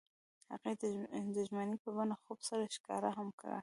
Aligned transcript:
هغوی 0.51 0.73
د 1.35 1.37
ژمنې 1.47 1.75
په 1.83 1.89
بڼه 1.95 2.15
خوب 2.21 2.39
سره 2.49 2.71
ښکاره 2.75 3.09
هم 3.17 3.27
کړه. 3.39 3.59